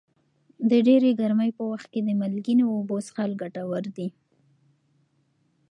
[0.69, 4.07] د ډېرې ګرمۍ په وخت کې د مالګینو اوبو څښل ګټور دي.